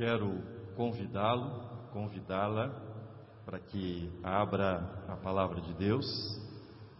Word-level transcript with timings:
Quero 0.00 0.42
convidá-lo, 0.76 1.90
convidá-la 1.92 2.70
para 3.44 3.60
que 3.60 4.10
abra 4.22 5.04
a 5.06 5.14
palavra 5.14 5.60
de 5.60 5.74
Deus 5.74 6.06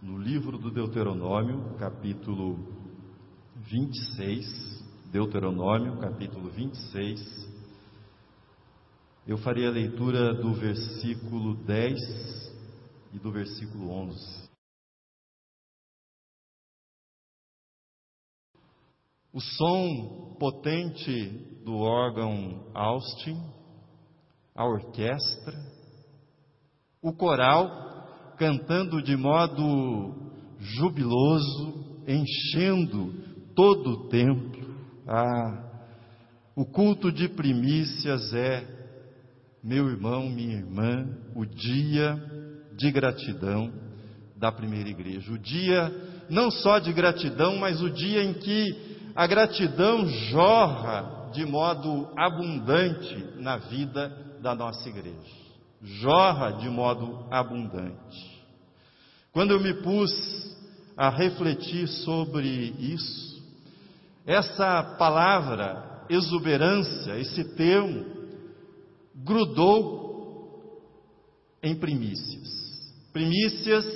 no 0.02 0.18
livro 0.18 0.58
do 0.58 0.70
Deuteronômio, 0.70 1.78
capítulo 1.78 2.58
26. 3.56 4.84
Deuteronômio, 5.10 5.98
capítulo 5.98 6.50
26. 6.50 7.18
Eu 9.26 9.38
farei 9.38 9.66
a 9.66 9.70
leitura 9.70 10.34
do 10.34 10.52
versículo 10.52 11.54
10 11.54 11.96
e 13.14 13.18
do 13.18 13.32
versículo 13.32 13.92
11. 13.92 14.50
O 19.32 19.40
som 19.40 20.36
potente 20.38 21.49
do 21.70 21.78
órgão 21.78 22.64
Austin, 22.74 23.40
a 24.56 24.66
orquestra, 24.66 25.54
o 27.00 27.12
coral 27.12 28.34
cantando 28.36 29.00
de 29.00 29.16
modo 29.16 30.12
jubiloso, 30.58 32.02
enchendo 32.08 33.14
todo 33.54 33.90
o 33.90 34.08
templo. 34.08 34.74
Ah, 35.06 35.62
o 36.56 36.64
culto 36.64 37.12
de 37.12 37.28
primícias 37.28 38.34
é, 38.34 38.66
meu 39.62 39.88
irmão, 39.90 40.28
minha 40.28 40.56
irmã, 40.56 41.06
o 41.36 41.46
dia 41.46 42.20
de 42.76 42.90
gratidão 42.90 43.72
da 44.36 44.50
primeira 44.50 44.88
igreja. 44.88 45.32
O 45.32 45.38
dia 45.38 46.26
não 46.28 46.50
só 46.50 46.80
de 46.80 46.92
gratidão, 46.92 47.58
mas 47.58 47.80
o 47.80 47.88
dia 47.88 48.24
em 48.24 48.34
que 48.34 49.12
a 49.14 49.24
gratidão 49.28 50.04
jorra 50.08 51.19
de 51.32 51.44
modo 51.46 52.08
abundante 52.16 53.16
na 53.36 53.56
vida 53.56 54.08
da 54.40 54.54
nossa 54.54 54.88
igreja. 54.88 55.40
Jorra 55.82 56.52
de 56.52 56.68
modo 56.68 57.26
abundante. 57.30 58.44
Quando 59.32 59.52
eu 59.52 59.60
me 59.60 59.74
pus 59.74 60.10
a 60.96 61.08
refletir 61.08 61.88
sobre 61.88 62.46
isso, 62.78 63.40
essa 64.26 64.82
palavra 64.98 66.04
exuberância, 66.08 67.18
esse 67.18 67.44
termo, 67.54 68.04
grudou 69.14 70.10
em 71.62 71.74
primícias. 71.74 72.48
Primícias 73.12 73.86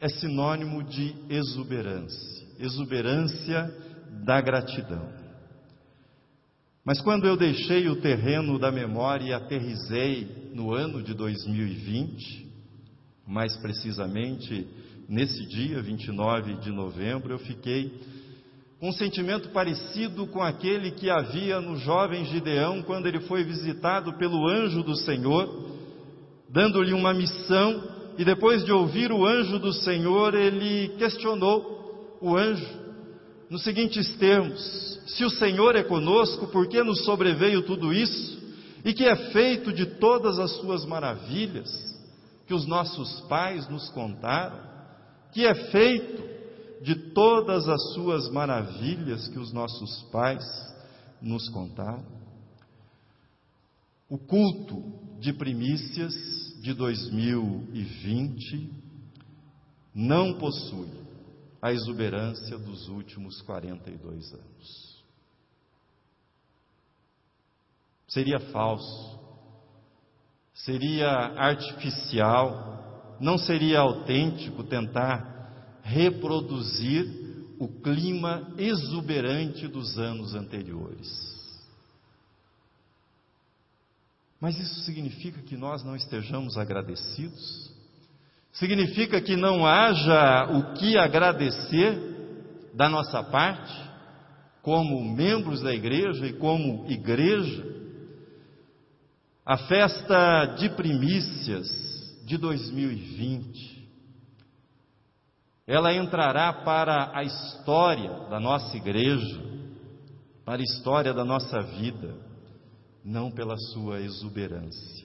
é 0.00 0.08
sinônimo 0.08 0.82
de 0.82 1.14
exuberância. 1.28 2.46
Exuberância 2.58 3.72
da 4.24 4.40
gratidão. 4.40 5.23
Mas 6.84 7.00
quando 7.00 7.26
eu 7.26 7.34
deixei 7.34 7.88
o 7.88 7.96
terreno 7.96 8.58
da 8.58 8.70
memória 8.70 9.24
e 9.24 9.32
aterrisei 9.32 10.50
no 10.52 10.74
ano 10.74 11.02
de 11.02 11.14
2020, 11.14 12.46
mais 13.26 13.56
precisamente 13.56 14.66
nesse 15.08 15.46
dia, 15.46 15.80
29 15.80 16.56
de 16.56 16.70
novembro, 16.70 17.32
eu 17.32 17.38
fiquei 17.38 17.90
com 18.78 18.90
um 18.90 18.92
sentimento 18.92 19.48
parecido 19.48 20.26
com 20.26 20.42
aquele 20.42 20.90
que 20.90 21.08
havia 21.08 21.58
no 21.58 21.76
jovem 21.78 22.26
Gideão 22.26 22.82
quando 22.82 23.06
ele 23.06 23.20
foi 23.20 23.44
visitado 23.44 24.12
pelo 24.18 24.46
anjo 24.46 24.82
do 24.82 24.94
Senhor, 24.94 25.70
dando-lhe 26.50 26.92
uma 26.92 27.14
missão, 27.14 27.82
e 28.18 28.24
depois 28.26 28.62
de 28.62 28.70
ouvir 28.70 29.10
o 29.10 29.24
anjo 29.24 29.58
do 29.58 29.72
Senhor, 29.72 30.34
ele 30.34 30.88
questionou 30.98 32.18
o 32.20 32.36
anjo 32.36 32.83
nos 33.50 33.62
seguintes 33.62 34.16
termos: 34.16 35.00
Se 35.06 35.24
o 35.24 35.30
Senhor 35.30 35.76
é 35.76 35.82
conosco, 35.82 36.46
por 36.48 36.68
que 36.68 36.82
nos 36.82 37.04
sobreveio 37.04 37.62
tudo 37.62 37.92
isso? 37.92 38.42
E 38.84 38.92
que 38.92 39.04
é 39.04 39.16
feito 39.32 39.72
de 39.72 39.86
todas 39.86 40.38
as 40.38 40.52
suas 40.56 40.84
maravilhas 40.84 41.70
que 42.46 42.52
os 42.52 42.66
nossos 42.66 43.20
pais 43.22 43.68
nos 43.68 43.88
contaram? 43.90 44.60
Que 45.32 45.46
é 45.46 45.54
feito 45.70 46.22
de 46.82 46.94
todas 47.12 47.66
as 47.68 47.94
suas 47.94 48.28
maravilhas 48.30 49.26
que 49.28 49.38
os 49.38 49.52
nossos 49.52 50.02
pais 50.12 50.44
nos 51.20 51.48
contaram? 51.48 52.04
O 54.08 54.18
culto 54.18 54.82
de 55.18 55.32
primícias 55.32 56.14
de 56.60 56.74
2020 56.74 58.70
não 59.94 60.34
possui 60.34 61.04
a 61.64 61.72
exuberância 61.72 62.58
dos 62.58 62.90
últimos 62.90 63.40
42 63.40 64.34
anos. 64.34 65.02
Seria 68.06 68.38
falso, 68.38 69.18
seria 70.52 71.08
artificial, 71.08 73.16
não 73.18 73.38
seria 73.38 73.80
autêntico 73.80 74.62
tentar 74.64 75.80
reproduzir 75.82 77.56
o 77.58 77.66
clima 77.80 78.52
exuberante 78.58 79.66
dos 79.66 79.98
anos 79.98 80.34
anteriores. 80.34 81.08
Mas 84.38 84.60
isso 84.60 84.82
significa 84.82 85.40
que 85.40 85.56
nós 85.56 85.82
não 85.82 85.96
estejamos 85.96 86.58
agradecidos? 86.58 87.73
Significa 88.54 89.20
que 89.20 89.34
não 89.34 89.66
haja 89.66 90.46
o 90.52 90.74
que 90.74 90.96
agradecer 90.96 92.70
da 92.72 92.88
nossa 92.88 93.22
parte, 93.22 93.74
como 94.62 95.02
membros 95.04 95.60
da 95.60 95.74
igreja 95.74 96.24
e 96.26 96.32
como 96.34 96.88
igreja. 96.88 97.64
A 99.44 99.58
festa 99.58 100.46
de 100.56 100.70
primícias 100.70 101.66
de 102.24 102.38
2020, 102.38 103.88
ela 105.66 105.92
entrará 105.92 106.52
para 106.52 107.10
a 107.12 107.24
história 107.24 108.28
da 108.30 108.38
nossa 108.38 108.76
igreja, 108.76 109.42
para 110.44 110.62
a 110.62 110.64
história 110.64 111.12
da 111.12 111.24
nossa 111.24 111.60
vida, 111.60 112.16
não 113.04 113.32
pela 113.32 113.56
sua 113.72 114.00
exuberância 114.00 115.03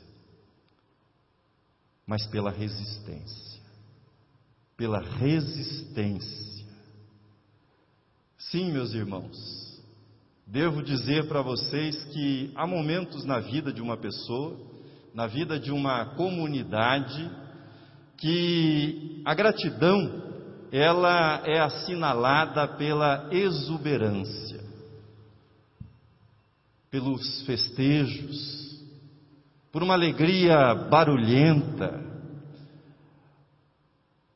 mas 2.10 2.26
pela 2.26 2.50
resistência. 2.50 3.62
Pela 4.76 5.00
resistência. 5.00 6.66
Sim, 8.36 8.72
meus 8.72 8.96
irmãos, 8.96 9.80
devo 10.48 10.82
dizer 10.82 11.28
para 11.28 11.44
vocês 11.44 12.04
que 12.06 12.52
há 12.56 12.66
momentos 12.66 13.26
na 13.26 13.40
vida 13.40 13.72
de 13.72 13.80
uma 13.80 13.96
pessoa, 13.96 14.58
na 15.14 15.28
vida 15.28 15.60
de 15.60 15.72
uma 15.72 16.16
comunidade, 16.16 17.30
que 18.18 19.22
a 19.24 19.36
gratidão 19.36 20.24
ela 20.72 21.44
é 21.46 21.60
assinalada 21.60 22.68
pela 22.70 23.30
exuberância, 23.32 24.64
pelos 26.90 27.44
festejos, 27.46 28.69
por 29.72 29.84
uma 29.84 29.94
alegria 29.94 30.74
barulhenta. 30.90 32.04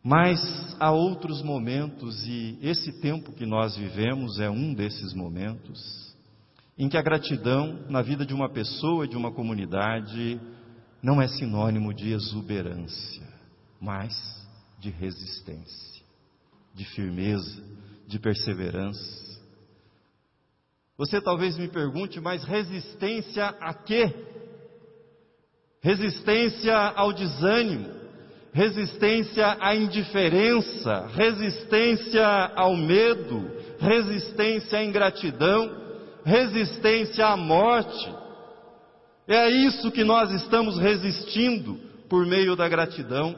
Mas 0.04 0.40
há 0.80 0.92
outros 0.92 1.42
momentos, 1.42 2.28
e 2.28 2.60
esse 2.62 3.02
tempo 3.02 3.32
que 3.32 3.46
nós 3.46 3.76
vivemos 3.78 4.40
é 4.40 4.50
um 4.50 4.74
desses 4.74 5.14
momentos, 5.14 6.14
em 6.78 6.90
que 6.90 6.98
a 6.98 7.02
gratidão 7.02 7.86
na 7.90 8.02
vida 8.02 8.26
de 8.26 8.34
uma 8.34 8.50
pessoa, 8.50 9.08
de 9.08 9.16
uma 9.16 9.32
comunidade, 9.32 10.40
não 11.02 11.22
é 11.22 11.28
sinônimo 11.28 11.94
de 11.94 12.12
exuberância, 12.12 13.28
mas 13.80 14.14
de 14.80 14.90
resistência, 14.90 16.04
de 16.74 16.84
firmeza, 16.84 17.64
de 18.08 18.20
perseverança. 18.20 19.24
Você 20.98 21.22
talvez 21.22 21.58
me 21.58 21.70
pergunte, 21.70 22.20
mas 22.20 22.44
resistência 22.44 23.46
a 23.46 23.74
quê? 23.74 24.14
Resistência 25.84 26.76
ao 26.96 27.12
desânimo, 27.12 27.90
resistência 28.54 29.58
à 29.60 29.76
indiferença, 29.76 31.08
resistência 31.08 32.26
ao 32.56 32.78
medo, 32.78 33.52
resistência 33.80 34.80
à 34.80 34.84
ingratidão, 34.84 35.70
resistência 36.24 37.28
à 37.28 37.36
morte. 37.36 38.16
É 39.28 39.50
isso 39.50 39.92
que 39.92 40.06
nós 40.06 40.32
estamos 40.32 40.80
resistindo 40.80 41.78
por 42.08 42.26
meio 42.26 42.56
da 42.56 42.70
gratidão. 42.70 43.36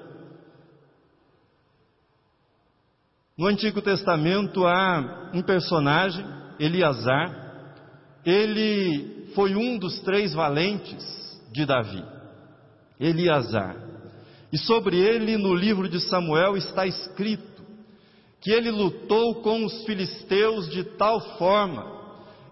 No 3.36 3.48
Antigo 3.48 3.82
Testamento 3.82 4.68
há 4.68 5.32
um 5.34 5.42
personagem, 5.42 6.24
Eliasar, 6.60 7.44
ele 8.24 9.32
foi 9.34 9.56
um 9.56 9.78
dos 9.78 10.00
três 10.02 10.34
valentes 10.34 11.04
de 11.52 11.66
Davi. 11.66 12.15
Eliasar. 13.00 13.76
E 14.52 14.58
sobre 14.58 14.98
ele, 14.98 15.38
no 15.38 15.54
livro 15.54 15.90
de 15.90 16.00
Samuel, 16.00 16.56
está 16.56 16.86
escrito 16.86 17.56
que 18.40 18.52
ele 18.52 18.70
lutou 18.70 19.42
com 19.42 19.66
os 19.66 19.84
filisteus 19.86 20.70
de 20.70 20.84
tal 20.84 21.20
forma, 21.38 21.96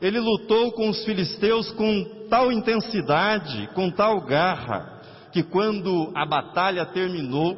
ele 0.01 0.19
lutou 0.19 0.71
com 0.71 0.89
os 0.89 1.05
filisteus 1.05 1.71
com 1.71 2.25
tal 2.29 2.51
intensidade, 2.51 3.69
com 3.75 3.91
tal 3.91 4.19
garra, 4.21 5.01
que 5.31 5.43
quando 5.43 6.11
a 6.15 6.25
batalha 6.25 6.85
terminou, 6.85 7.55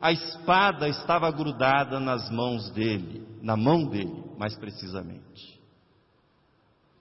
a 0.00 0.12
espada 0.12 0.88
estava 0.88 1.30
grudada 1.30 1.98
nas 1.98 2.30
mãos 2.30 2.70
dele, 2.70 3.26
na 3.42 3.56
mão 3.56 3.84
dele, 3.84 4.24
mais 4.38 4.56
precisamente. 4.56 5.60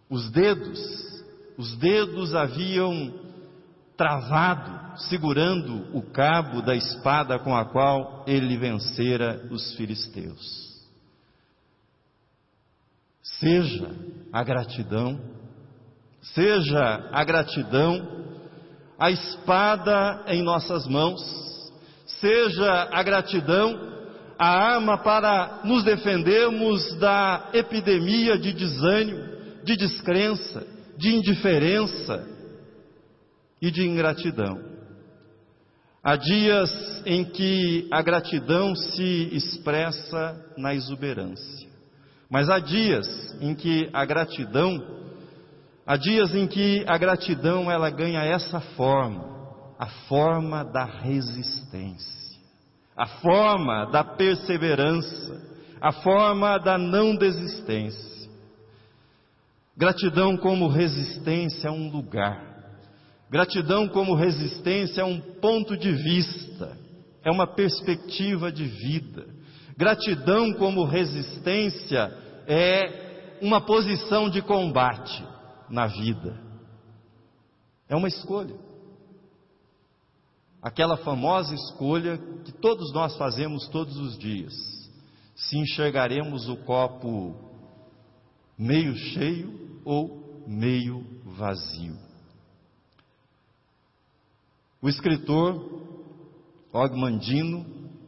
Os 0.09 0.29
dedos, 0.31 1.23
os 1.57 1.75
dedos 1.77 2.33
haviam 2.33 3.13
travado, 3.97 4.99
segurando 5.09 5.87
o 5.97 6.01
cabo 6.01 6.61
da 6.61 6.75
espada 6.75 7.39
com 7.39 7.55
a 7.55 7.65
qual 7.65 8.23
ele 8.27 8.57
vencera 8.57 9.47
os 9.51 9.75
filisteus. 9.75 10.75
Seja 13.21 13.89
a 14.31 14.43
gratidão, 14.43 15.19
seja 16.21 17.09
a 17.11 17.23
gratidão 17.23 18.15
a 18.97 19.11
espada 19.11 20.23
em 20.27 20.41
nossas 20.41 20.87
mãos, 20.87 21.21
seja 22.05 22.89
a 22.91 23.03
gratidão 23.03 23.93
a 24.37 24.47
arma 24.47 24.97
para 24.97 25.61
nos 25.63 25.83
defendermos 25.83 26.97
da 26.99 27.49
epidemia 27.53 28.37
de 28.37 28.53
desânimo, 28.53 29.23
de 29.63 29.75
descrença, 29.75 30.65
de 30.97 31.15
indiferença 31.15 32.34
e 33.65 33.71
de 33.71 33.83
ingratidão. 33.87 34.59
Há 36.03 36.15
dias 36.15 36.69
em 37.03 37.25
que 37.25 37.87
a 37.91 38.01
gratidão 38.03 38.75
se 38.75 39.29
expressa 39.31 40.39
na 40.55 40.75
exuberância, 40.75 41.67
mas 42.29 42.47
há 42.47 42.59
dias 42.59 43.07
em 43.41 43.55
que 43.55 43.89
a 43.91 44.05
gratidão 44.05 44.93
Há 45.87 45.97
dias 45.97 46.33
em 46.33 46.47
que 46.47 46.83
a 46.87 46.97
gratidão 46.97 47.69
ela 47.69 47.91
ganha 47.91 48.23
essa 48.23 48.59
forma, 48.59 49.23
a 49.77 49.85
forma 50.07 50.63
da 50.63 50.83
resistência, 50.83 52.39
a 52.97 53.05
forma 53.05 53.85
da 53.91 54.03
perseverança, 54.03 55.39
a 55.79 55.91
forma 55.91 56.57
da 56.57 56.75
não 56.75 57.15
desistência. 57.15 58.31
Gratidão 59.77 60.35
como 60.35 60.67
resistência 60.67 61.69
a 61.69 61.73
um 61.73 61.91
lugar. 61.91 62.54
Gratidão 63.29 63.87
como 63.87 64.15
resistência 64.15 65.03
a 65.03 65.07
um 65.07 65.19
ponto 65.19 65.75
de 65.75 65.91
vista, 65.91 66.77
é 67.23 67.31
uma 67.31 67.47
perspectiva 67.47 68.51
de 68.51 68.65
vida. 68.65 69.27
Gratidão 69.75 70.53
como 70.53 70.85
resistência 70.85 72.11
é 72.47 73.37
uma 73.41 73.59
posição 73.59 74.29
de 74.29 74.41
combate 74.41 75.25
na 75.69 75.87
vida. 75.87 76.39
É 77.89 77.95
uma 77.95 78.07
escolha. 78.07 78.55
Aquela 80.61 80.97
famosa 80.97 81.53
escolha 81.53 82.17
que 82.43 82.51
todos 82.51 82.91
nós 82.93 83.15
fazemos 83.17 83.67
todos 83.67 83.97
os 83.97 84.17
dias. 84.17 84.53
Se 85.35 85.57
enxergaremos 85.57 86.47
o 86.47 86.57
copo 86.57 87.35
meio 88.57 88.95
cheio 88.95 89.81
ou 89.83 90.43
meio 90.47 91.03
vazio. 91.23 92.04
O 94.81 94.89
escritor 94.89 95.83
Ogmandino 96.71 97.65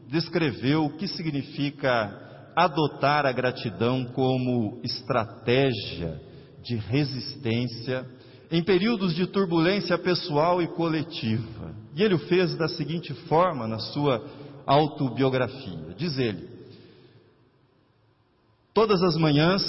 descreveu 0.07 0.85
o 0.85 0.97
que 0.97 1.07
significa 1.07 2.51
adotar 2.55 3.25
a 3.25 3.31
gratidão 3.31 4.05
como 4.05 4.79
estratégia 4.83 6.19
de 6.63 6.75
resistência 6.75 8.05
em 8.51 8.63
períodos 8.63 9.13
de 9.13 9.27
turbulência 9.27 9.97
pessoal 9.97 10.61
e 10.61 10.67
coletiva. 10.67 11.75
E 11.95 12.03
ele 12.03 12.15
o 12.15 12.19
fez 12.19 12.55
da 12.57 12.67
seguinte 12.67 13.13
forma 13.27 13.67
na 13.67 13.79
sua 13.79 14.25
autobiografia: 14.65 15.93
diz 15.97 16.17
ele, 16.17 16.47
todas 18.73 19.01
as 19.01 19.15
manhãs 19.17 19.63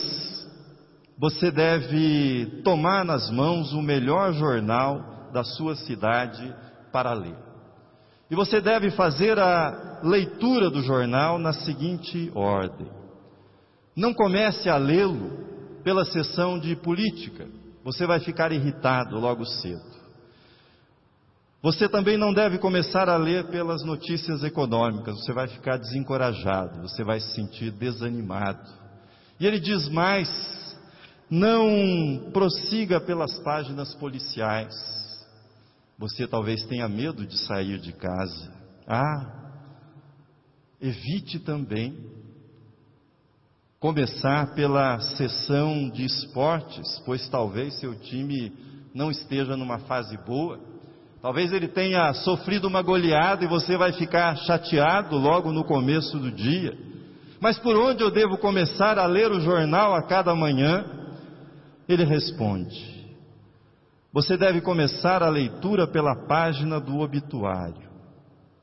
você 1.16 1.50
deve 1.50 2.62
tomar 2.62 3.04
nas 3.04 3.30
mãos 3.30 3.72
o 3.72 3.82
melhor 3.82 4.32
jornal 4.32 5.30
da 5.32 5.42
sua 5.42 5.74
cidade 5.74 6.54
para 6.93 7.12
ler. 7.12 7.37
E 8.31 8.35
você 8.35 8.61
deve 8.61 8.90
fazer 8.90 9.38
a 9.38 10.00
leitura 10.02 10.70
do 10.70 10.82
jornal 10.82 11.38
na 11.38 11.52
seguinte 11.52 12.31
ordem: 12.35 12.88
não 13.96 14.12
comece 14.12 14.69
a 14.69 14.76
lê-lo 14.76 15.49
pela 15.82 16.05
sessão 16.05 16.58
de 16.58 16.76
política. 16.76 17.46
Você 17.85 18.06
vai 18.06 18.20
ficar 18.20 18.52
irritado 18.52 19.19
logo 19.19 19.44
cedo. 19.46 19.99
Você 21.62 21.88
também 21.88 22.17
não 22.17 22.32
deve 22.32 22.58
começar 22.58 23.08
a 23.08 23.17
ler 23.17 23.49
pelas 23.49 23.82
notícias 23.82 24.44
econômicas, 24.44 25.17
você 25.17 25.32
vai 25.32 25.49
ficar 25.49 25.76
desencorajado, 25.76 26.82
você 26.82 27.02
vai 27.02 27.19
se 27.19 27.35
sentir 27.35 27.73
desanimado. 27.73 28.69
E 29.40 29.46
ele 29.46 29.58
diz 29.58 29.88
mais: 29.88 30.29
não 31.31 32.31
prossiga 32.32 33.00
pelas 33.00 33.38
páginas 33.40 33.94
policiais. 33.94 34.75
Você 35.98 36.28
talvez 36.28 36.64
tenha 36.66 36.88
medo 36.88 37.26
de 37.26 37.36
sair 37.38 37.78
de 37.78 37.92
casa. 37.92 38.52
Ah, 38.86 39.50
evite 40.80 41.40
também 41.40 41.96
começar 43.80 44.54
pela 44.54 45.00
sessão 45.00 45.90
de 45.90 46.04
esportes, 46.04 47.02
pois 47.04 47.28
talvez 47.28 47.74
seu 47.80 47.98
time 47.98 48.52
não 48.94 49.10
esteja 49.10 49.56
numa 49.56 49.80
fase 49.80 50.16
boa. 50.18 50.60
Talvez 51.20 51.52
ele 51.52 51.66
tenha 51.66 52.12
sofrido 52.14 52.68
uma 52.68 52.80
goleada 52.80 53.44
e 53.44 53.48
você 53.48 53.76
vai 53.76 53.92
ficar 53.92 54.36
chateado 54.36 55.16
logo 55.16 55.50
no 55.50 55.64
começo 55.64 56.16
do 56.18 56.30
dia. 56.30 56.78
Mas 57.40 57.58
por 57.58 57.76
onde 57.76 58.04
eu 58.04 58.10
devo 58.10 58.38
começar 58.38 58.98
a 58.98 59.06
ler 59.06 59.32
o 59.32 59.40
jornal 59.40 59.94
a 59.94 60.02
cada 60.02 60.32
manhã? 60.32 60.84
Ele 61.88 62.04
responde: 62.04 62.97
Você 64.18 64.36
deve 64.36 64.60
começar 64.60 65.22
a 65.22 65.28
leitura 65.28 65.86
pela 65.86 66.26
página 66.26 66.80
do 66.80 66.98
obituário. 66.98 67.88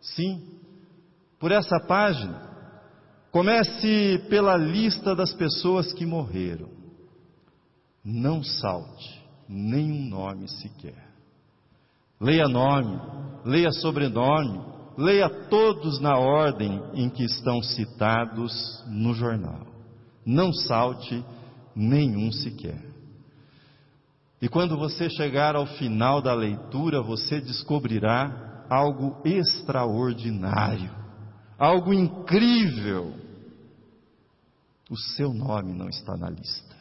Sim, 0.02 0.42
por 1.40 1.52
essa 1.52 1.80
página 1.80 2.56
Comece 3.36 4.26
pela 4.30 4.56
lista 4.56 5.14
das 5.14 5.34
pessoas 5.34 5.92
que 5.92 6.06
morreram. 6.06 6.70
Não 8.02 8.42
salte 8.42 9.22
nenhum 9.46 10.08
nome 10.08 10.48
sequer. 10.48 11.06
Leia 12.18 12.48
nome, 12.48 12.98
leia 13.44 13.72
sobrenome, 13.72 14.58
leia 14.98 15.30
todos 15.50 16.00
na 16.00 16.18
ordem 16.18 16.82
em 16.94 17.10
que 17.10 17.26
estão 17.26 17.62
citados 17.62 18.82
no 18.88 19.14
jornal. 19.14 19.68
Não 20.26 20.54
salte 20.54 21.22
nenhum 21.76 22.32
sequer. 22.32 22.95
E 24.42 24.48
quando 24.50 24.78
você 24.78 25.10
chegar 25.10 25.56
ao 25.56 25.66
final 25.66 26.22
da 26.22 26.34
leitura, 26.34 27.02
você 27.02 27.40
descobrirá 27.40 28.66
algo 28.70 29.22
extraordinário, 29.26 30.92
algo 31.58 31.94
incrível 31.94 33.26
o 34.90 34.98
seu 34.98 35.34
nome 35.34 35.74
não 35.74 35.90
está 35.90 36.16
na 36.16 36.30
lista. 36.30 36.76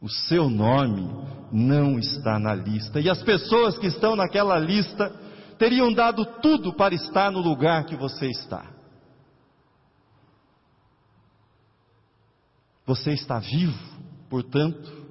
O 0.00 0.08
seu 0.08 0.50
nome 0.50 1.08
não 1.52 1.98
está 1.98 2.38
na 2.38 2.54
lista. 2.54 3.00
E 3.00 3.08
as 3.08 3.22
pessoas 3.22 3.78
que 3.78 3.86
estão 3.86 4.16
naquela 4.16 4.58
lista 4.58 5.10
teriam 5.56 5.92
dado 5.92 6.24
tudo 6.42 6.74
para 6.74 6.94
estar 6.94 7.30
no 7.30 7.40
lugar 7.40 7.84
que 7.84 7.96
você 7.96 8.26
está. 8.26 8.66
Você 12.84 13.12
está 13.12 13.38
vivo, 13.38 13.78
portanto, 14.28 15.03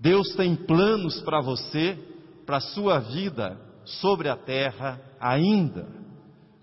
Deus 0.00 0.34
tem 0.36 0.54
planos 0.54 1.20
para 1.22 1.40
você, 1.40 1.98
para 2.46 2.58
a 2.58 2.60
sua 2.60 3.00
vida 3.00 3.58
sobre 3.84 4.28
a 4.28 4.36
terra 4.36 5.00
ainda. 5.20 5.88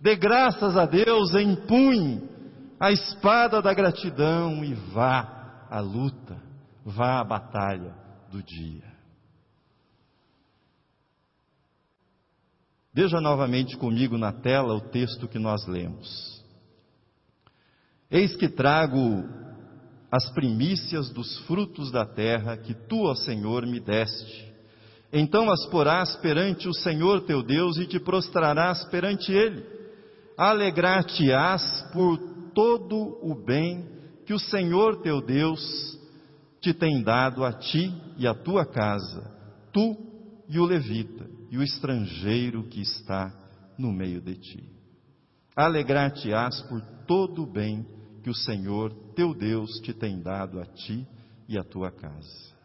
Dê 0.02 0.16
graças 0.16 0.78
a 0.78 0.86
Deus, 0.86 1.34
empunhe 1.34 2.22
a 2.80 2.92
espada 2.92 3.62
da 3.62 3.74
gratidão 3.74 4.64
e 4.64 4.74
vá 4.74 5.66
à 5.70 5.80
luta, 5.80 6.42
vá 6.86 7.20
à 7.20 7.24
batalha 7.24 7.94
do 8.32 8.42
dia. 8.42 8.96
Veja 12.94 13.20
novamente 13.20 13.76
comigo 13.76 14.18
na 14.18 14.32
tela 14.32 14.74
o 14.74 14.80
texto 14.80 15.28
que 15.28 15.38
nós 15.38 15.68
lemos. 15.68 16.42
Eis 18.10 18.36
que 18.38 18.48
trago 18.48 19.28
as 20.12 20.30
primícias 20.32 21.10
dos 21.10 21.38
frutos 21.40 21.92
da 21.92 22.06
terra 22.06 22.58
que 22.58 22.74
tu, 22.74 23.04
ó 23.04 23.16
Senhor, 23.16 23.66
me 23.66 23.80
deste. 23.80 24.54
Então 25.12 25.50
as 25.50 25.66
porás 25.68 26.16
perante 26.18 26.68
o 26.68 26.74
Senhor 26.74 27.22
teu 27.22 27.42
Deus 27.42 27.78
e 27.78 27.86
te 27.86 28.00
prostrarás 28.00 28.84
perante 28.86 29.32
ele. 29.32 29.64
Alegrar-te-ás 30.38 31.90
por 31.94 32.18
todo 32.54 33.18
o 33.22 33.36
bem 33.46 33.86
que 34.26 34.34
o 34.34 34.40
Senhor 34.40 35.02
teu 35.02 35.22
Deus 35.22 35.98
te 36.60 36.74
tem 36.74 37.04
dado 37.04 37.44
a 37.46 37.54
ti 37.54 37.94
e 38.18 38.28
a 38.28 38.34
tua 38.34 38.66
casa, 38.66 39.32
tu 39.72 39.96
e 40.50 40.60
o 40.60 40.66
levita, 40.66 41.30
e 41.52 41.58
o 41.58 41.64
estrangeiro 41.64 42.64
que 42.64 42.82
está 42.82 43.32
no 43.78 43.92
meio 43.92 44.20
de 44.22 44.36
ti. 44.36 44.70
Alegrar-te-ás 45.56 46.62
por 46.64 46.82
todo 47.08 47.44
o 47.44 47.52
bem 47.52 47.86
que 48.26 48.30
o 48.32 48.34
Senhor 48.34 48.92
teu 49.16 49.36
Deus 49.36 49.70
te 49.82 49.94
tem 49.94 50.20
dado 50.20 50.60
a 50.60 50.66
ti 50.66 51.06
e 51.48 51.60
a 51.60 51.64
tua 51.64 51.92
casa. 51.92 52.56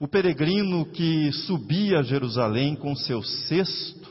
O 0.00 0.08
peregrino 0.08 0.86
que 0.86 1.30
subia 1.30 1.98
a 1.98 2.02
Jerusalém 2.02 2.74
com 2.74 2.96
seu 2.96 3.22
cesto, 3.22 4.08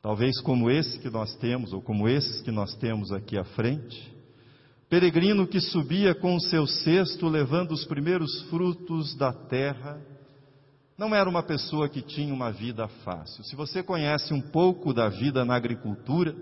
talvez 0.00 0.40
como 0.40 0.70
esse 0.70 0.98
que 0.98 1.10
nós 1.10 1.36
temos, 1.36 1.74
ou 1.74 1.82
como 1.82 2.08
esses 2.08 2.40
que 2.40 2.50
nós 2.50 2.74
temos 2.76 3.12
aqui 3.12 3.36
à 3.36 3.44
frente, 3.44 4.10
peregrino 4.88 5.46
que 5.46 5.60
subia 5.60 6.14
com 6.14 6.34
o 6.34 6.40
seu 6.40 6.66
cesto 6.66 7.28
levando 7.28 7.72
os 7.72 7.84
primeiros 7.84 8.44
frutos 8.48 9.14
da 9.14 9.30
terra, 9.30 10.00
não 10.96 11.14
era 11.14 11.28
uma 11.28 11.42
pessoa 11.42 11.86
que 11.86 12.00
tinha 12.00 12.32
uma 12.32 12.50
vida 12.50 12.88
fácil. 13.04 13.44
Se 13.44 13.54
você 13.54 13.82
conhece 13.82 14.32
um 14.32 14.40
pouco 14.40 14.94
da 14.94 15.10
vida 15.10 15.44
na 15.44 15.54
agricultura, 15.54 16.34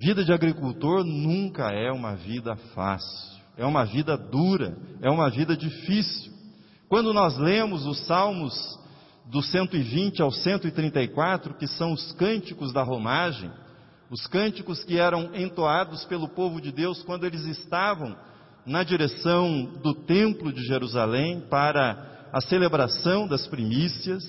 vida 0.00 0.24
de 0.24 0.32
agricultor 0.32 1.04
nunca 1.04 1.70
é 1.72 1.92
uma 1.92 2.16
vida 2.16 2.56
fácil, 2.74 3.38
é 3.54 3.66
uma 3.66 3.84
vida 3.84 4.16
dura, 4.16 4.74
é 5.02 5.10
uma 5.10 5.28
vida 5.28 5.54
difícil. 5.54 6.32
Quando 6.88 7.12
nós 7.12 7.36
lemos 7.36 7.84
os 7.84 8.06
Salmos 8.06 8.54
do 9.26 9.42
120 9.42 10.22
ao 10.22 10.30
134, 10.30 11.52
que 11.52 11.66
são 11.66 11.92
os 11.92 12.12
cânticos 12.12 12.72
da 12.72 12.82
romagem, 12.82 13.50
os 14.10 14.26
cânticos 14.26 14.82
que 14.82 14.98
eram 14.98 15.34
entoados 15.34 16.06
pelo 16.06 16.28
povo 16.28 16.62
de 16.62 16.72
Deus 16.72 17.02
quando 17.02 17.26
eles 17.26 17.44
estavam 17.44 18.16
na 18.64 18.82
direção 18.82 19.64
do 19.82 19.92
Templo 19.92 20.50
de 20.50 20.64
Jerusalém 20.64 21.42
para 21.50 22.30
a 22.32 22.40
celebração 22.40 23.28
das 23.28 23.46
primícias, 23.46 24.24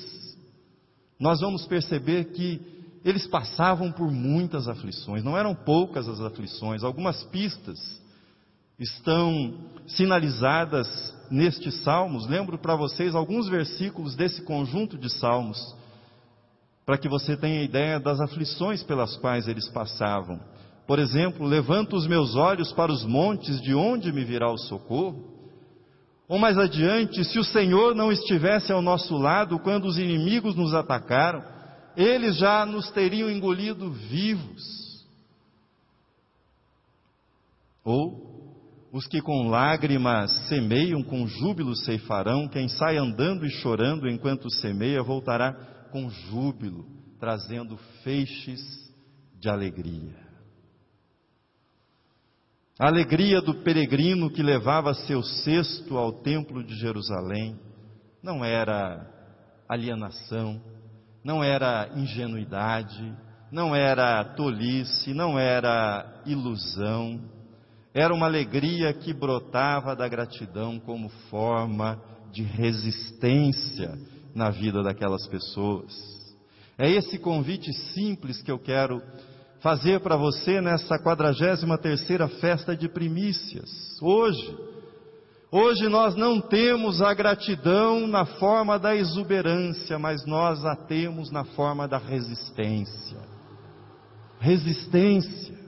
nós 1.17 1.39
vamos 1.39 1.65
perceber 1.65 2.25
que 2.25 2.80
eles 3.03 3.27
passavam 3.27 3.91
por 3.91 4.11
muitas 4.11 4.67
aflições, 4.67 5.23
não 5.23 5.37
eram 5.37 5.55
poucas 5.55 6.07
as 6.07 6.21
aflições, 6.21 6.83
algumas 6.83 7.23
pistas 7.25 7.79
estão 8.79 9.53
sinalizadas 9.87 10.87
nestes 11.29 11.83
salmos. 11.83 12.27
Lembro 12.27 12.57
para 12.57 12.75
vocês 12.75 13.13
alguns 13.13 13.47
versículos 13.47 14.15
desse 14.15 14.41
conjunto 14.43 14.97
de 14.97 15.09
salmos 15.09 15.59
para 16.85 16.97
que 16.97 17.07
você 17.07 17.37
tenha 17.37 17.63
ideia 17.63 17.99
das 17.99 18.19
aflições 18.19 18.83
pelas 18.83 19.15
quais 19.17 19.47
eles 19.47 19.69
passavam. 19.69 20.39
Por 20.87 20.99
exemplo, 20.99 21.45
levanto 21.45 21.95
os 21.95 22.07
meus 22.07 22.35
olhos 22.35 22.73
para 22.73 22.91
os 22.91 23.05
montes, 23.05 23.61
de 23.61 23.73
onde 23.73 24.11
me 24.11 24.25
virá 24.25 24.51
o 24.51 24.57
socorro? 24.57 25.23
Ou 26.27 26.39
mais 26.39 26.57
adiante, 26.57 27.23
se 27.23 27.37
o 27.37 27.43
Senhor 27.43 27.93
não 27.93 28.11
estivesse 28.11 28.71
ao 28.71 28.81
nosso 28.81 29.15
lado 29.17 29.59
quando 29.59 29.85
os 29.85 29.97
inimigos 29.97 30.55
nos 30.55 30.73
atacaram, 30.73 31.43
eles 31.95 32.37
já 32.37 32.65
nos 32.65 32.89
teriam 32.91 33.29
engolido 33.29 33.91
vivos. 33.91 35.05
Ou, 37.83 38.89
os 38.91 39.07
que 39.07 39.21
com 39.21 39.47
lágrimas 39.49 40.31
semeiam, 40.47 41.01
com 41.03 41.25
júbilo 41.25 41.75
ceifarão, 41.75 42.47
quem 42.47 42.67
sai 42.67 42.97
andando 42.97 43.45
e 43.45 43.49
chorando 43.49 44.07
enquanto 44.07 44.49
semeia, 44.49 45.01
voltará 45.01 45.53
com 45.91 46.09
júbilo, 46.09 46.85
trazendo 47.19 47.77
feixes 48.03 48.61
de 49.39 49.49
alegria. 49.49 50.21
A 52.79 52.87
alegria 52.87 53.41
do 53.41 53.55
peregrino 53.63 54.29
que 54.31 54.41
levava 54.41 54.93
seu 54.93 55.21
cesto 55.21 55.97
ao 55.97 56.13
templo 56.21 56.63
de 56.63 56.75
Jerusalém 56.75 57.59
não 58.23 58.43
era 58.43 59.07
alienação, 59.69 60.61
não 61.23 61.43
era 61.43 61.89
ingenuidade, 61.95 63.13
não 63.51 63.75
era 63.75 64.23
tolice, 64.23 65.13
não 65.13 65.37
era 65.37 66.21
ilusão, 66.25 67.19
era 67.93 68.13
uma 68.13 68.25
alegria 68.25 68.93
que 68.93 69.13
brotava 69.13 69.95
da 69.95 70.07
gratidão 70.07 70.79
como 70.79 71.09
forma 71.29 72.01
de 72.31 72.43
resistência 72.43 73.97
na 74.33 74.49
vida 74.49 74.81
daquelas 74.81 75.27
pessoas. 75.27 75.93
É 76.77 76.89
esse 76.89 77.19
convite 77.19 77.71
simples 77.93 78.41
que 78.41 78.51
eu 78.51 78.57
quero 78.57 79.01
fazer 79.59 79.99
para 79.99 80.15
você 80.15 80.61
nessa 80.61 80.97
43 80.97 81.81
terceira 81.81 82.27
festa 82.27 82.75
de 82.75 82.87
primícias. 82.87 83.69
Hoje, 84.01 84.57
hoje 85.51 85.89
nós 85.89 86.15
não 86.15 86.39
temos 86.39 87.01
a 87.01 87.13
gratidão 87.13 88.07
na 88.07 88.25
forma 88.25 88.79
da 88.79 88.95
exuberância, 88.95 89.99
mas 89.99 90.25
nós 90.25 90.63
a 90.65 90.75
temos 90.75 91.29
na 91.29 91.43
forma 91.43 91.87
da 91.87 91.97
resistência. 91.97 93.19
Resistência. 94.39 95.59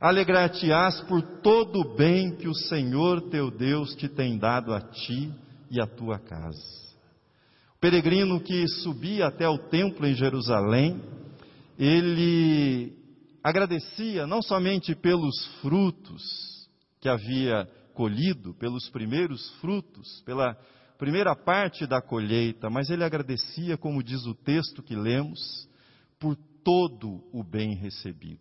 Alegrar-te-ás 0.00 1.00
por 1.02 1.22
todo 1.42 1.80
o 1.80 1.96
bem 1.96 2.36
que 2.36 2.46
o 2.46 2.54
Senhor 2.54 3.22
teu 3.30 3.50
Deus 3.50 3.94
te 3.94 4.08
tem 4.08 4.38
dado 4.38 4.72
a 4.72 4.80
ti 4.80 5.32
e 5.70 5.80
a 5.80 5.86
tua 5.86 6.18
casa. 6.18 6.86
O 7.76 7.78
peregrino 7.78 8.40
que 8.40 8.66
subia 8.68 9.26
até 9.26 9.48
o 9.48 9.58
templo 9.58 10.06
em 10.06 10.14
Jerusalém, 10.14 11.00
ele 11.78 12.94
agradecia 13.42 14.26
não 14.26 14.42
somente 14.42 14.94
pelos 14.94 15.46
frutos 15.60 16.22
que 17.00 17.08
havia 17.08 17.68
colhido, 17.96 18.52
pelos 18.54 18.90
primeiros 18.90 19.50
frutos, 19.58 20.22
pela 20.26 20.54
primeira 20.98 21.34
parte 21.34 21.86
da 21.86 22.00
colheita, 22.00 22.68
mas 22.68 22.90
ele 22.90 23.02
agradecia, 23.02 23.76
como 23.78 24.02
diz 24.02 24.24
o 24.26 24.34
texto 24.34 24.82
que 24.82 24.94
lemos, 24.94 25.40
por 26.20 26.36
todo 26.62 27.24
o 27.32 27.42
bem 27.42 27.74
recebido. 27.74 28.40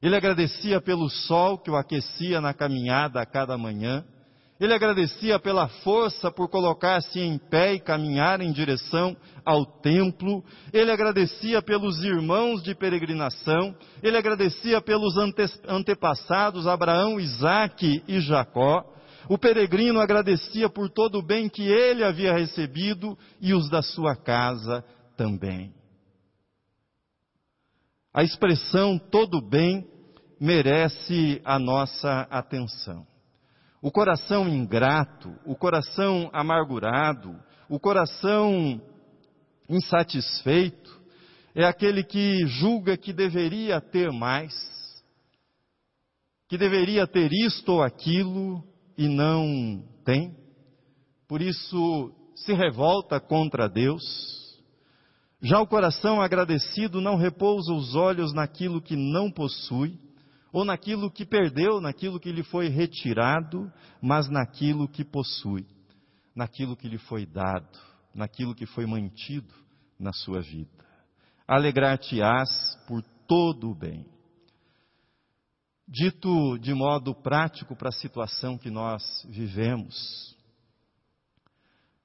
Ele 0.00 0.14
agradecia 0.14 0.80
pelo 0.80 1.10
sol 1.10 1.58
que 1.58 1.70
o 1.70 1.76
aquecia 1.76 2.40
na 2.40 2.54
caminhada 2.54 3.20
a 3.20 3.26
cada 3.26 3.58
manhã. 3.58 4.04
Ele 4.60 4.74
agradecia 4.74 5.38
pela 5.38 5.68
força 5.68 6.32
por 6.32 6.48
colocar-se 6.48 7.20
em 7.20 7.38
pé 7.38 7.74
e 7.74 7.80
caminhar 7.80 8.40
em 8.40 8.50
direção 8.50 9.16
ao 9.44 9.64
templo. 9.64 10.44
Ele 10.72 10.90
agradecia 10.90 11.62
pelos 11.62 12.02
irmãos 12.02 12.60
de 12.62 12.74
peregrinação. 12.74 13.76
Ele 14.02 14.16
agradecia 14.16 14.80
pelos 14.80 15.16
ante 15.16 15.42
antepassados 15.68 16.66
Abraão, 16.66 17.20
Isaque 17.20 18.02
e 18.08 18.20
Jacó. 18.20 18.84
O 19.28 19.38
peregrino 19.38 20.00
agradecia 20.00 20.68
por 20.68 20.90
todo 20.90 21.18
o 21.18 21.22
bem 21.22 21.48
que 21.48 21.62
ele 21.62 22.02
havia 22.02 22.32
recebido 22.32 23.16
e 23.40 23.54
os 23.54 23.70
da 23.70 23.80
sua 23.80 24.16
casa 24.16 24.84
também. 25.16 25.72
A 28.12 28.24
expressão 28.24 28.98
todo 28.98 29.40
bem 29.40 29.86
merece 30.40 31.40
a 31.44 31.58
nossa 31.60 32.22
atenção. 32.30 33.07
O 33.80 33.92
coração 33.92 34.48
ingrato, 34.48 35.32
o 35.46 35.54
coração 35.54 36.28
amargurado, 36.32 37.38
o 37.68 37.78
coração 37.78 38.80
insatisfeito, 39.68 40.98
é 41.54 41.64
aquele 41.64 42.02
que 42.02 42.46
julga 42.46 42.96
que 42.96 43.12
deveria 43.12 43.80
ter 43.80 44.10
mais, 44.10 44.52
que 46.48 46.58
deveria 46.58 47.06
ter 47.06 47.30
isto 47.32 47.72
ou 47.72 47.82
aquilo 47.82 48.64
e 48.96 49.06
não 49.06 49.84
tem, 50.04 50.34
por 51.28 51.40
isso 51.40 52.12
se 52.34 52.52
revolta 52.52 53.20
contra 53.20 53.68
Deus, 53.68 54.02
já 55.40 55.60
o 55.60 55.66
coração 55.66 56.20
agradecido 56.20 57.00
não 57.00 57.16
repousa 57.16 57.72
os 57.72 57.94
olhos 57.94 58.32
naquilo 58.32 58.82
que 58.82 58.96
não 58.96 59.30
possui, 59.30 59.98
ou 60.52 60.64
naquilo 60.64 61.10
que 61.10 61.26
perdeu, 61.26 61.80
naquilo 61.80 62.18
que 62.18 62.32
lhe 62.32 62.42
foi 62.42 62.68
retirado, 62.68 63.70
mas 64.00 64.28
naquilo 64.28 64.88
que 64.88 65.04
possui, 65.04 65.66
naquilo 66.34 66.76
que 66.76 66.88
lhe 66.88 66.98
foi 66.98 67.26
dado, 67.26 67.78
naquilo 68.14 68.54
que 68.54 68.66
foi 68.66 68.86
mantido 68.86 69.52
na 69.98 70.12
sua 70.12 70.40
vida. 70.40 70.70
Alegrar-te-ás 71.46 72.48
por 72.86 73.02
todo 73.26 73.70
o 73.70 73.74
bem. 73.74 74.06
Dito 75.86 76.58
de 76.58 76.74
modo 76.74 77.14
prático 77.14 77.74
para 77.74 77.88
a 77.88 77.92
situação 77.92 78.58
que 78.58 78.70
nós 78.70 79.02
vivemos, 79.28 80.36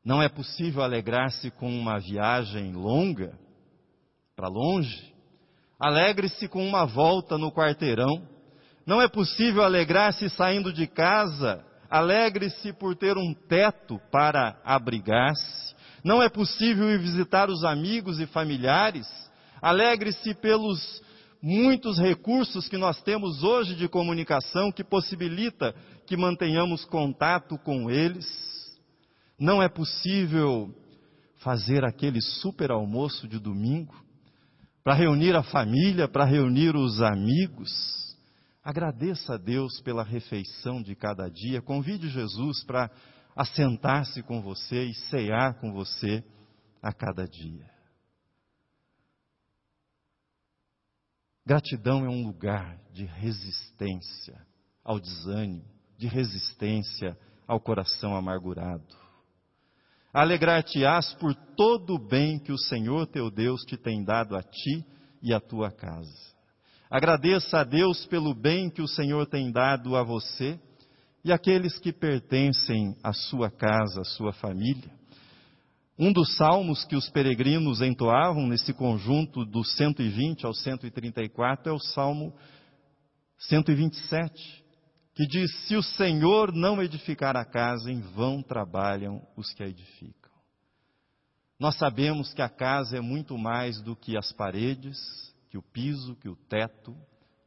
não 0.04 0.22
é 0.22 0.28
possível 0.28 0.82
alegrar-se 0.82 1.50
com 1.52 1.70
uma 1.70 1.98
viagem 1.98 2.74
longa, 2.74 3.38
para 4.36 4.50
longe. 4.50 5.14
Alegre-se 5.80 6.48
com 6.48 6.66
uma 6.66 6.86
volta 6.86 7.38
no 7.38 7.52
quarteirão. 7.52 8.28
Não 8.86 9.02
é 9.02 9.08
possível 9.08 9.64
alegrar-se 9.64 10.30
saindo 10.30 10.74
de 10.74 10.88
casa. 10.88 11.64
Alegre-se 11.90 12.74
por 12.74 12.96
ter 12.96 13.18
um 13.18 13.34
teto 13.34 14.00
para 14.12 14.60
abrigar-se. 14.66 15.74
Não 16.04 16.22
é 16.22 16.30
possível 16.30 16.90
ir 16.90 17.00
visitar 17.00 17.50
os 17.50 17.64
amigos 17.64 18.20
e 18.20 18.26
familiares. 18.26 19.08
Alegre-se 19.62 20.34
pelos 20.34 21.02
muitos 21.42 21.98
recursos 21.98 22.68
que 22.68 22.78
nós 22.78 23.02
temos 23.02 23.44
hoje 23.44 23.76
de 23.76 23.88
comunicação 23.88 24.72
que 24.72 24.84
possibilita 24.84 25.74
que 26.06 26.18
mantenhamos 26.18 26.84
contato 26.84 27.58
com 27.60 27.90
eles. 27.90 28.26
Não 29.40 29.62
é 29.62 29.70
possível 29.70 30.74
fazer 31.38 31.86
aquele 31.86 32.22
super 32.22 32.72
almoço 32.72 33.28
de 33.28 33.40
domingo 33.40 33.94
para 34.84 34.94
reunir 34.94 35.36
a 35.36 35.44
família, 35.44 36.08
para 36.08 36.26
reunir 36.26 36.76
os 36.76 37.02
amigos. 37.02 38.03
Agradeça 38.64 39.34
a 39.34 39.38
Deus 39.38 39.82
pela 39.82 40.04
refeição 40.04 40.82
de 40.82 40.96
cada 40.96 41.30
dia. 41.30 41.62
Convide 41.62 42.08
Jesus 42.08 42.64
para 42.64 42.90
assentar-se 43.36 44.24
com 44.24 44.42
você 44.42 44.86
e 44.86 44.94
cear 45.10 45.60
com 45.60 45.74
você 45.74 46.24
a 46.82 46.94
cada 46.94 47.28
dia. 47.28 47.70
Gratidão 51.46 52.06
é 52.06 52.10
um 52.10 52.26
lugar 52.26 52.80
de 52.94 53.04
resistência 53.04 54.42
ao 54.82 54.98
desânimo, 54.98 55.66
de 55.98 56.08
resistência 56.08 57.18
ao 57.46 57.60
coração 57.60 58.16
amargurado. 58.16 58.96
Alegrar-te-ás 60.14 61.14
por 61.16 61.36
todo 61.58 61.96
o 61.96 62.08
bem 62.08 62.40
que 62.40 62.52
o 62.52 62.58
Senhor 62.58 63.08
teu 63.08 63.30
Deus 63.30 63.64
te 63.64 63.76
tem 63.76 64.06
dado 64.06 64.38
a 64.38 64.44
ti 64.44 64.86
e 65.22 65.34
à 65.34 65.40
tua 65.42 65.70
casa. 65.70 66.33
Agradeça 66.94 67.58
a 67.58 67.64
Deus 67.64 68.06
pelo 68.06 68.36
bem 68.36 68.70
que 68.70 68.80
o 68.80 68.88
Senhor 68.88 69.26
tem 69.26 69.52
dado 69.52 69.96
a 69.96 70.04
você 70.04 70.60
e 71.26 71.34
àqueles 71.34 71.80
que 71.80 71.92
pertencem 71.92 72.96
à 73.04 73.12
sua 73.12 73.50
casa, 73.50 74.02
à 74.02 74.04
sua 74.04 74.32
família. 74.32 74.92
Um 75.98 76.14
dos 76.14 76.38
salmos 76.38 76.86
que 76.86 76.96
os 76.96 77.10
peregrinos 77.10 77.82
entoavam 77.82 78.46
nesse 78.46 78.76
conjunto 78.76 79.44
do 79.44 79.64
120 79.64 80.46
ao 80.46 80.54
134 80.54 81.72
é 81.72 81.76
o 81.76 81.80
Salmo 81.80 82.32
127, 83.40 84.64
que 85.16 85.26
diz: 85.26 85.52
Se 85.66 85.76
o 85.76 85.82
Senhor 85.82 86.54
não 86.54 86.80
edificar 86.80 87.36
a 87.36 87.44
casa, 87.44 87.92
em 87.92 88.02
vão 88.02 88.44
trabalham 88.44 89.20
os 89.36 89.52
que 89.52 89.64
a 89.64 89.68
edificam. 89.68 90.32
Nós 91.60 91.76
sabemos 91.76 92.36
que 92.36 92.42
a 92.44 92.50
casa 92.50 92.98
é 92.98 93.02
muito 93.02 93.36
mais 93.36 93.82
do 93.82 93.96
que 93.96 94.16
as 94.16 94.32
paredes, 94.32 95.33
que 95.54 95.58
o 95.60 95.62
piso, 95.62 96.16
que 96.16 96.28
o 96.28 96.36
teto, 96.36 96.98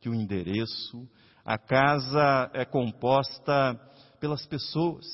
que 0.00 0.08
o 0.08 0.14
endereço. 0.14 1.08
A 1.44 1.58
casa 1.58 2.48
é 2.54 2.64
composta 2.64 3.74
pelas 4.20 4.46
pessoas, 4.46 5.04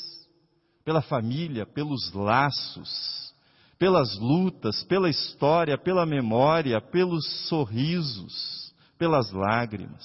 pela 0.84 1.00
família, 1.00 1.64
pelos 1.64 2.12
laços 2.12 3.32
pelas 3.78 4.16
lutas, 4.20 4.84
pela 4.84 5.10
história, 5.10 5.76
pela 5.76 6.06
memória, 6.06 6.80
pelos 6.80 7.48
sorrisos, 7.48 8.72
pelas 8.96 9.32
lágrimas. 9.32 10.04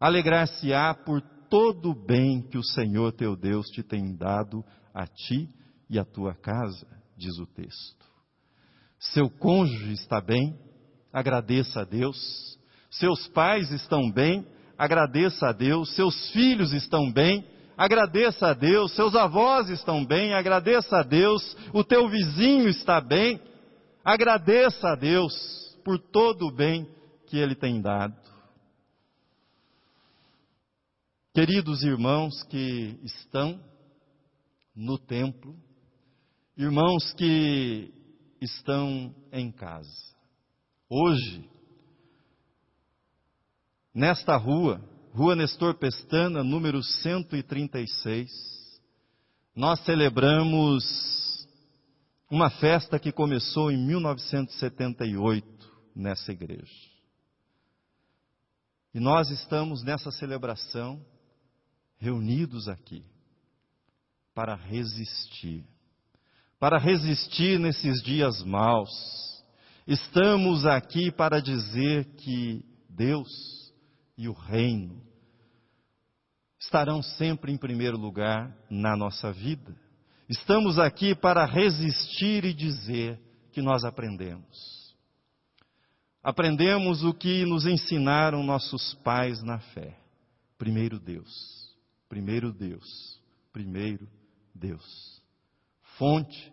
Alegrar-se-á 0.00 0.92
por 0.92 1.20
todo 1.48 1.90
o 1.90 1.94
bem 1.94 2.42
que 2.42 2.58
o 2.58 2.64
Senhor 2.64 3.12
teu 3.12 3.36
Deus 3.36 3.66
te 3.68 3.84
tem 3.84 4.16
dado 4.16 4.64
a 4.92 5.06
ti 5.06 5.48
e 5.88 5.96
à 5.96 6.04
tua 6.04 6.34
casa, 6.34 6.88
diz 7.16 7.38
o 7.38 7.46
texto. 7.46 8.04
Seu 8.98 9.30
cônjuge 9.30 9.92
está 9.92 10.20
bem, 10.20 10.58
agradeça 11.12 11.80
a 11.80 11.84
Deus. 11.84 12.58
Seus 12.90 13.26
pais 13.28 13.70
estão 13.70 14.10
bem, 14.10 14.46
agradeça 14.76 15.48
a 15.48 15.52
Deus. 15.52 15.94
Seus 15.94 16.30
filhos 16.30 16.72
estão 16.72 17.10
bem, 17.12 17.44
agradeça 17.76 18.48
a 18.48 18.52
Deus, 18.52 18.92
seus 18.92 19.14
avós 19.16 19.70
estão 19.70 20.04
bem, 20.04 20.34
agradeça 20.34 20.98
a 20.98 21.02
Deus, 21.02 21.56
o 21.72 21.82
teu 21.82 22.10
vizinho 22.10 22.68
está 22.68 23.00
bem, 23.00 23.40
agradeça 24.04 24.90
a 24.90 24.94
Deus 24.94 25.32
por 25.82 25.98
todo 25.98 26.46
o 26.46 26.52
bem 26.52 26.86
que 27.26 27.38
Ele 27.38 27.54
tem 27.54 27.80
dado. 27.80 28.14
Queridos 31.32 31.82
irmãos 31.82 32.42
que 32.50 32.98
estão 33.02 33.58
no 34.76 34.98
templo, 34.98 35.56
irmãos 36.58 37.14
que 37.14 37.94
estão 38.42 39.14
em 39.32 39.50
casa, 39.50 40.14
hoje, 40.90 41.48
nesta 43.94 44.36
rua, 44.36 44.84
Rua 45.14 45.36
Nestor 45.36 45.74
Pestana, 45.74 46.42
número 46.42 46.82
136, 46.82 48.28
nós 49.54 49.78
celebramos 49.84 51.46
uma 52.30 52.50
festa 52.50 52.98
que 52.98 53.12
começou 53.12 53.70
em 53.70 53.76
1978 53.76 55.46
nessa 55.94 56.32
igreja. 56.32 56.90
E 58.92 58.98
nós 58.98 59.30
estamos 59.30 59.82
nessa 59.84 60.10
celebração 60.10 61.00
reunidos 61.98 62.68
aqui 62.68 63.04
para 64.34 64.54
resistir. 64.54 65.64
Para 66.58 66.78
resistir 66.78 67.58
nesses 67.58 68.02
dias 68.02 68.42
maus. 68.42 68.90
Estamos 69.90 70.66
aqui 70.66 71.10
para 71.10 71.40
dizer 71.40 72.04
que 72.14 72.64
Deus 72.88 73.28
e 74.16 74.28
o 74.28 74.32
reino 74.32 75.02
estarão 76.60 77.02
sempre 77.02 77.50
em 77.50 77.56
primeiro 77.56 77.98
lugar 77.98 78.56
na 78.70 78.96
nossa 78.96 79.32
vida. 79.32 79.76
Estamos 80.28 80.78
aqui 80.78 81.12
para 81.12 81.44
resistir 81.44 82.44
e 82.44 82.54
dizer 82.54 83.20
que 83.50 83.60
nós 83.60 83.82
aprendemos. 83.82 84.94
Aprendemos 86.22 87.02
o 87.02 87.12
que 87.12 87.44
nos 87.44 87.66
ensinaram 87.66 88.44
nossos 88.44 88.94
pais 89.02 89.42
na 89.42 89.58
fé. 89.58 89.98
Primeiro 90.56 91.00
Deus, 91.00 91.76
primeiro 92.08 92.52
Deus, 92.52 93.20
primeiro 93.52 94.08
Deus. 94.54 95.20
Fonte 95.98 96.52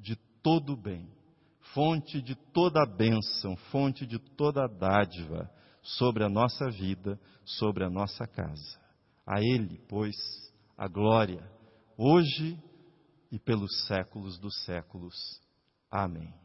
de 0.00 0.16
todo 0.42 0.76
bem, 0.76 1.08
fonte 1.74 2.22
de 2.22 2.34
toda 2.34 2.86
bênção, 2.86 3.56
fonte 3.70 4.06
de 4.06 4.18
toda 4.18 4.66
dádiva 4.66 5.50
sobre 5.82 6.24
a 6.24 6.28
nossa 6.28 6.70
vida, 6.70 7.18
sobre 7.44 7.84
a 7.84 7.90
nossa 7.90 8.26
casa. 8.26 8.80
A 9.26 9.40
Ele, 9.40 9.78
pois, 9.88 10.16
a 10.76 10.88
glória, 10.88 11.42
hoje 11.96 12.58
e 13.30 13.38
pelos 13.38 13.86
séculos 13.86 14.38
dos 14.38 14.64
séculos. 14.64 15.14
Amém. 15.90 16.41